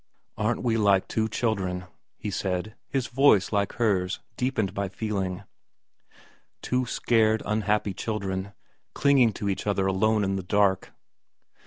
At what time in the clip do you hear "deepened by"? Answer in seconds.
4.35-4.89